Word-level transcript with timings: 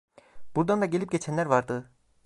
Buradan 0.55 0.81
da 0.81 0.85
gelip 0.85 1.11
geçenler 1.11 1.45
vardı. 1.45 1.91